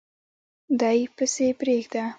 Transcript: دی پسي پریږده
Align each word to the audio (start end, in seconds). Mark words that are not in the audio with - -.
دی 0.79 0.99
پسي 1.15 1.47
پریږده 1.59 2.03